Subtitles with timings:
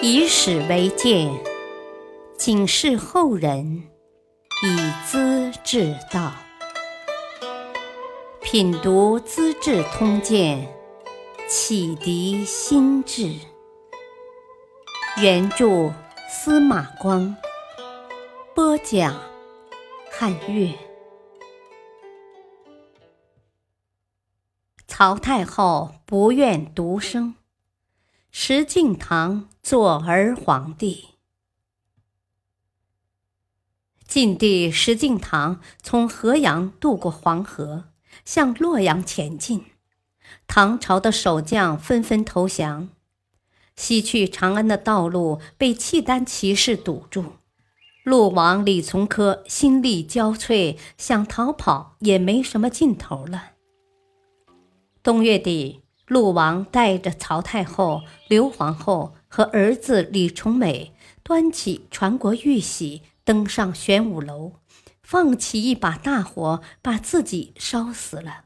[0.00, 1.28] 以史为鉴，
[2.36, 3.82] 警示后人，
[4.62, 6.32] 以资治道。
[8.40, 10.68] 品读《资治通鉴》，
[11.48, 13.34] 启迪心智。
[15.20, 15.92] 原著
[16.30, 17.36] 司马光，
[18.54, 19.20] 播讲
[20.12, 20.72] 汉乐。
[24.86, 27.34] 曹太后不愿独生，
[28.30, 31.08] 石敬瑭做儿皇帝。
[34.06, 37.84] 晋帝石敬瑭从河阳渡过黄河，
[38.24, 39.64] 向洛阳前进。
[40.46, 42.90] 唐朝的守将纷纷投降，
[43.76, 47.34] 西去长安的道路被契丹骑士堵住。
[48.04, 53.52] 陆王李从珂心力交瘁，想逃跑也没什么劲头了。
[55.02, 64.52] 冬月底，陆王带着曹太后、刘皇后和儿子李重美，端起传国玉玺，登上玄武楼，
[65.02, 68.44] 放起一把大火，把自己烧死了。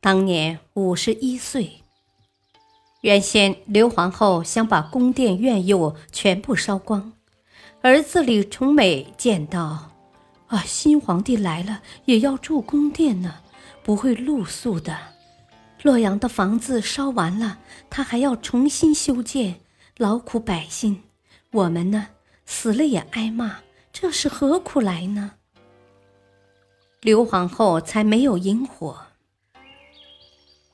[0.00, 1.82] 当年五十一岁。
[3.00, 7.12] 原先刘皇后想把宫殿院囿全部烧光，
[7.82, 9.90] 儿子李重美见到，
[10.46, 13.36] 啊，新皇帝来了也要住宫殿呢，
[13.82, 14.96] 不会露宿的。
[15.82, 19.60] 洛阳的房子烧完了，他还要重新修建，
[19.96, 21.04] 劳苦百姓。
[21.52, 22.08] 我们呢，
[22.44, 25.32] 死了也挨骂，这是何苦来呢？
[27.00, 29.06] 刘皇后才没有引火。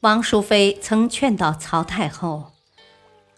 [0.00, 2.52] 王淑妃曾劝导曹太后：“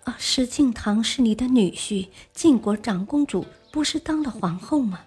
[0.04, 5.00] 啊，石敬瑭是你的女婿，晋国长公主不是当了皇后吗？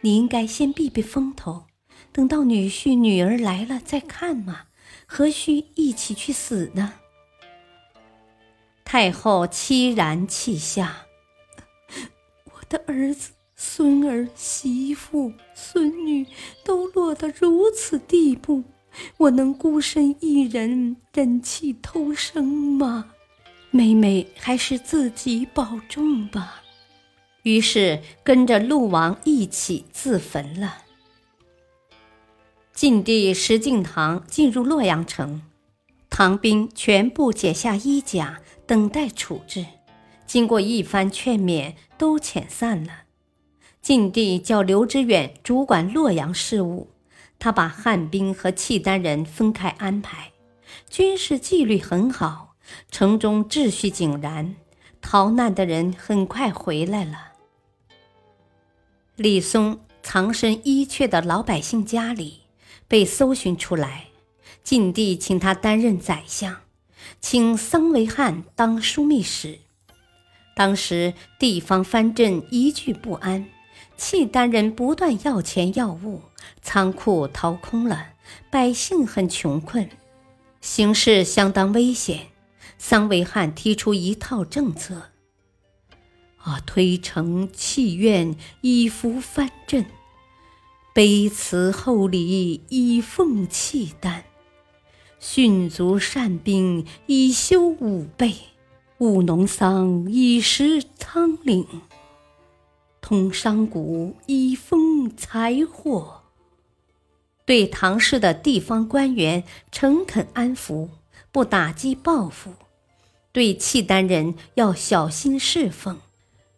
[0.00, 1.64] 你应该先避避风头，
[2.10, 4.62] 等到女婿女儿来了再看嘛。”
[5.04, 6.94] 何须一起去死呢？
[8.84, 11.06] 太后凄然泣下
[12.46, 16.26] ：“我的儿子、孙儿、媳妇、孙女
[16.64, 18.62] 都落得如此地步，
[19.16, 23.12] 我能孤身一人忍气偷生吗？
[23.70, 26.62] 妹妹还是自己保重吧。”
[27.42, 30.85] 于是跟着陆王一起自焚了。
[32.76, 35.40] 晋帝石敬瑭进入洛阳城，
[36.10, 39.64] 唐兵全部解下衣甲，等待处置。
[40.26, 43.04] 经过一番劝勉，都遣散了。
[43.80, 46.90] 晋帝叫刘知远主管洛阳事务，
[47.38, 50.32] 他把汉兵和契丹人分开安排，
[50.90, 52.56] 军事纪律很好，
[52.90, 54.54] 城中秩序井然，
[55.00, 57.32] 逃难的人很快回来了。
[59.16, 62.40] 李松藏身伊阙的老百姓家里。
[62.88, 64.06] 被搜寻出来，
[64.62, 66.60] 晋帝请他担任宰相，
[67.20, 69.60] 请桑维汉当枢密使。
[70.54, 73.46] 当时地方藩镇一聚不安，
[73.96, 76.22] 契丹人不断要钱要物，
[76.62, 78.14] 仓库掏空了，
[78.50, 79.90] 百姓很穷困，
[80.60, 82.28] 形势相当危险。
[82.78, 85.10] 桑维汉提出一套政策：
[86.38, 89.86] 啊，推诚弃怨，以服藩镇。
[90.96, 94.24] 卑辞厚礼以奉契丹，
[95.18, 98.34] 训卒善兵以修武备，
[98.96, 101.66] 务农桑以食仓廪，
[103.02, 106.22] 通商贾以丰财货。
[107.44, 110.88] 对唐氏的地方官员诚恳安抚，
[111.30, 112.52] 不打击报复；
[113.32, 115.98] 对契丹人要小心侍奉，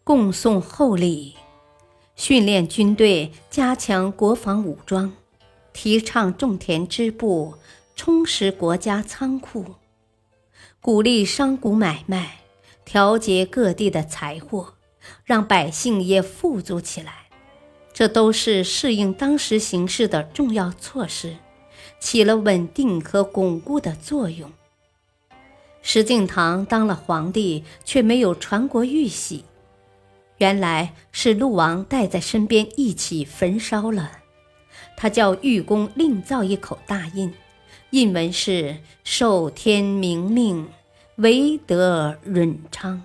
[0.05, 1.35] 供送厚礼。
[2.19, 5.13] 训练军队，加强国防武装，
[5.71, 7.53] 提倡种田织布，
[7.95, 9.75] 充实国家仓库，
[10.81, 12.41] 鼓励商贾买卖，
[12.83, 14.73] 调节各地的财货，
[15.23, 17.29] 让百姓也富足起来。
[17.93, 21.37] 这都是适应当时形势的重要措施，
[22.01, 24.51] 起了稳定和巩固的作用。
[25.81, 29.45] 石敬瑭当了皇帝，却没有传国玉玺。
[30.39, 34.11] 原来是陆王带在身边一起焚烧了。
[34.97, 37.33] 他叫玉工另造一口大印，
[37.91, 40.67] 印文是“受天明命，
[41.17, 43.01] 唯得润昌”。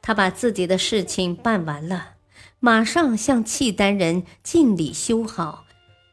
[0.00, 2.12] 他把自己的事情办完了，
[2.60, 5.64] 马上向契丹人尽礼修好，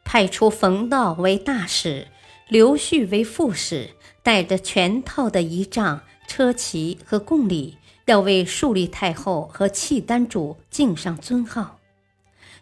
[0.03, 2.07] 派出冯道为大使，
[2.47, 3.91] 刘旭为副使，
[4.21, 7.77] 带着全套的仪仗、车骑和贡礼。
[8.05, 11.79] 要为树立太后和契丹主敬上尊号，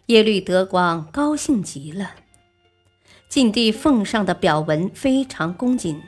[0.06, 2.12] 耶律德光高兴极了。
[3.28, 6.00] 晋帝奉上的表文非常恭谨，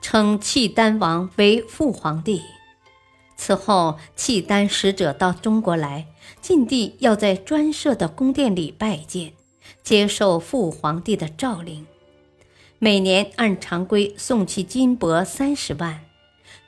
[0.00, 2.42] 称契丹王为父皇帝。
[3.36, 6.06] 此后，契丹使者到中国来，
[6.40, 9.34] 晋帝要在专设的宫殿里拜见，
[9.82, 11.86] 接受父皇帝的诏令，
[12.78, 16.05] 每年按常规送去金帛三十万。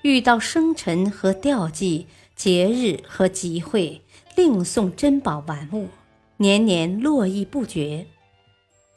[0.02, 4.02] 遇到生辰和吊祭、节日和集会，
[4.36, 5.88] 另送珍宝玩物，
[6.36, 8.06] 年年络绎不绝。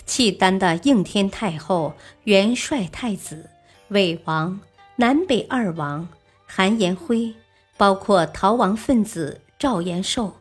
[0.06, 1.94] 契丹的应天太后、
[2.26, 3.50] 元帅太子、
[3.90, 4.60] 韦王、
[4.96, 6.08] 南北二王、
[6.46, 7.34] 韩延辉。
[7.78, 10.36] 包括逃亡分子赵延寿，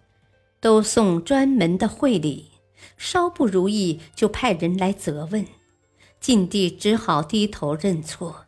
[0.61, 2.51] 都送专门的会礼，
[2.99, 5.47] 稍不如意就派人来责问，
[6.21, 8.45] 晋帝只好低头认错。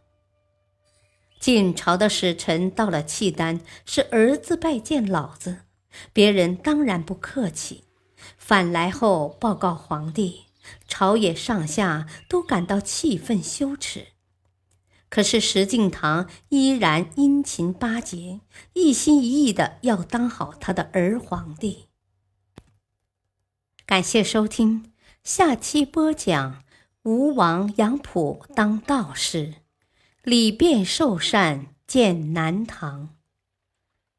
[1.42, 5.62] 晋朝的使臣到了契丹，是儿子拜见老子，
[6.12, 7.82] 别人当然不客气，
[8.38, 10.42] 返来后报告皇帝，
[10.86, 14.06] 朝野上下都感到气愤羞耻。
[15.08, 18.38] 可是石敬瑭依然殷勤巴结，
[18.74, 21.86] 一心一意的要当好他的儿皇帝。
[23.84, 24.92] 感谢收听，
[25.24, 26.62] 下期播讲
[27.02, 29.54] 吴王杨溥当道士，
[30.22, 33.16] 礼变受善见南唐。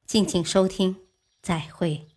[0.05, 0.97] 敬请收听，
[1.41, 2.12] 再会。